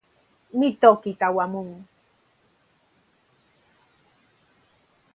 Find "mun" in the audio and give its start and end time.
1.53-1.69